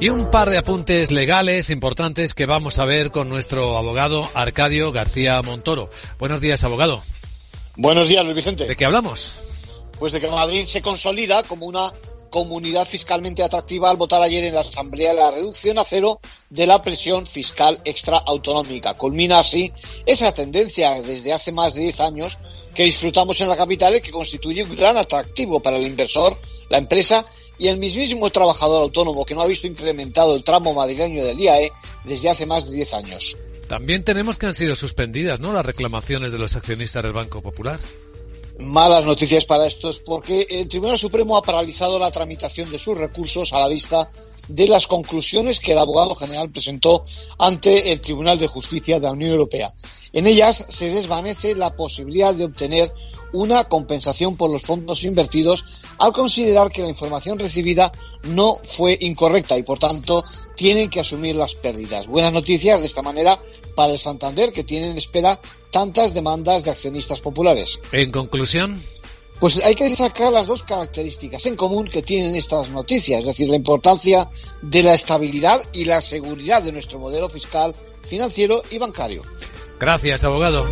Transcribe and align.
Y 0.00 0.08
un 0.08 0.30
par 0.30 0.48
de 0.48 0.56
apuntes 0.56 1.10
legales 1.10 1.68
importantes 1.68 2.34
que 2.34 2.46
vamos 2.46 2.78
a 2.78 2.86
ver 2.86 3.10
con 3.10 3.28
nuestro 3.28 3.76
abogado 3.76 4.28
Arcadio 4.32 4.92
García 4.92 5.42
Montoro. 5.42 5.90
Buenos 6.18 6.40
días, 6.40 6.64
abogado. 6.64 7.02
Buenos 7.76 8.08
días, 8.08 8.24
Luis 8.24 8.36
Vicente. 8.36 8.66
¿De 8.66 8.76
qué 8.76 8.86
hablamos? 8.86 9.36
Pues 9.98 10.12
de 10.12 10.20
que 10.20 10.28
Madrid 10.28 10.64
se 10.64 10.80
consolida 10.80 11.42
como 11.42 11.66
una 11.66 11.92
comunidad 12.30 12.86
fiscalmente 12.86 13.42
atractiva 13.42 13.90
al 13.90 13.96
votar 13.96 14.22
ayer 14.22 14.44
en 14.44 14.54
la 14.54 14.60
Asamblea 14.60 15.12
la 15.12 15.32
reducción 15.32 15.78
a 15.78 15.84
cero 15.84 16.20
de 16.48 16.66
la 16.66 16.82
presión 16.82 17.26
fiscal 17.26 17.80
extraautonómica. 17.84 18.94
Culmina 18.94 19.40
así 19.40 19.72
esa 20.06 20.32
tendencia 20.32 20.92
desde 21.02 21.32
hace 21.32 21.52
más 21.52 21.74
de 21.74 21.82
10 21.82 22.00
años 22.00 22.38
que 22.74 22.84
disfrutamos 22.84 23.40
en 23.40 23.48
la 23.48 23.56
capital 23.56 23.96
y 23.96 24.00
que 24.00 24.12
constituye 24.12 24.62
un 24.62 24.76
gran 24.76 24.96
atractivo 24.96 25.60
para 25.60 25.76
el 25.76 25.86
inversor, 25.86 26.38
la 26.70 26.78
empresa 26.78 27.26
y 27.60 27.68
el 27.68 27.76
mismísimo 27.76 28.30
trabajador 28.30 28.82
autónomo 28.82 29.26
que 29.26 29.34
no 29.34 29.42
ha 29.42 29.46
visto 29.46 29.66
incrementado 29.66 30.34
el 30.34 30.42
tramo 30.42 30.72
madrileño 30.72 31.22
del 31.22 31.38
IAE 31.38 31.70
desde 32.04 32.30
hace 32.30 32.46
más 32.46 32.68
de 32.68 32.74
10 32.74 32.94
años. 32.94 33.36
También 33.68 34.02
tenemos 34.02 34.38
que 34.38 34.46
han 34.46 34.54
sido 34.54 34.74
suspendidas, 34.74 35.40
¿no? 35.40 35.52
Las 35.52 35.66
reclamaciones 35.66 36.32
de 36.32 36.38
los 36.38 36.56
accionistas 36.56 37.02
del 37.02 37.12
Banco 37.12 37.42
Popular 37.42 37.78
malas 38.60 39.04
noticias 39.04 39.44
para 39.44 39.66
estos 39.66 39.98
porque 40.00 40.46
el 40.50 40.68
Tribunal 40.68 40.98
Supremo 40.98 41.36
ha 41.36 41.42
paralizado 41.42 41.98
la 41.98 42.10
tramitación 42.10 42.70
de 42.70 42.78
sus 42.78 42.96
recursos 42.96 43.52
a 43.52 43.60
la 43.60 43.68
vista 43.68 44.10
de 44.48 44.68
las 44.68 44.86
conclusiones 44.86 45.60
que 45.60 45.72
el 45.72 45.78
abogado 45.78 46.14
general 46.14 46.50
presentó 46.50 47.04
ante 47.38 47.92
el 47.92 48.00
Tribunal 48.00 48.38
de 48.38 48.48
Justicia 48.48 48.98
de 48.98 49.06
la 49.06 49.12
Unión 49.12 49.30
Europea. 49.32 49.74
En 50.12 50.26
ellas 50.26 50.66
se 50.68 50.90
desvanece 50.90 51.54
la 51.54 51.74
posibilidad 51.76 52.34
de 52.34 52.44
obtener 52.44 52.92
una 53.32 53.64
compensación 53.64 54.36
por 54.36 54.50
los 54.50 54.62
fondos 54.62 55.04
invertidos 55.04 55.64
al 55.98 56.12
considerar 56.12 56.70
que 56.70 56.82
la 56.82 56.88
información 56.88 57.38
recibida 57.38 57.92
no 58.24 58.58
fue 58.62 58.98
incorrecta 59.00 59.56
y 59.56 59.62
por 59.62 59.78
tanto 59.78 60.24
tienen 60.56 60.90
que 60.90 61.00
asumir 61.00 61.36
las 61.36 61.54
pérdidas. 61.54 62.06
Buenas 62.06 62.32
noticias 62.32 62.80
de 62.80 62.86
esta 62.86 63.02
manera 63.02 63.40
para 63.80 63.94
el 63.94 63.98
Santander 63.98 64.52
que 64.52 64.62
tiene 64.62 64.90
en 64.90 64.98
espera 64.98 65.40
tantas 65.70 66.12
demandas 66.12 66.64
de 66.64 66.70
accionistas 66.70 67.22
populares. 67.22 67.80
En 67.92 68.12
conclusión. 68.12 68.78
Pues 69.38 69.58
hay 69.64 69.74
que 69.74 69.88
destacar 69.88 70.30
las 70.30 70.46
dos 70.46 70.62
características 70.64 71.46
en 71.46 71.56
común 71.56 71.88
que 71.88 72.02
tienen 72.02 72.36
estas 72.36 72.68
noticias, 72.68 73.20
es 73.20 73.24
decir, 73.24 73.48
la 73.48 73.56
importancia 73.56 74.28
de 74.60 74.82
la 74.82 74.92
estabilidad 74.92 75.58
y 75.72 75.86
la 75.86 76.02
seguridad 76.02 76.62
de 76.62 76.72
nuestro 76.72 76.98
modelo 76.98 77.30
fiscal, 77.30 77.74
financiero 78.02 78.62
y 78.70 78.76
bancario. 78.76 79.22
Gracias, 79.78 80.24
abogado. 80.24 80.66